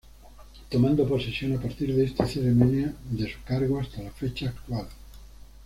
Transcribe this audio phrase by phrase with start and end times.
[0.67, 4.87] Tomando posesión a partir de esta ceremonia de su cargo, hasta la fecha actual.